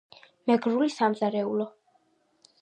[0.51, 1.69] მეგრული სამზარეულო